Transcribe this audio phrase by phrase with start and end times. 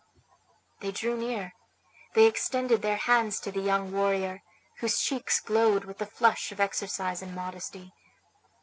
[0.79, 1.53] They drew near,
[2.15, 4.41] they extended their hands to the young warrior,
[4.77, 7.93] whose cheeks glowed with the flush of exercise and modesty.